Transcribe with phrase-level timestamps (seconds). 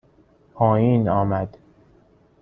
[0.53, 1.57] پایین آمد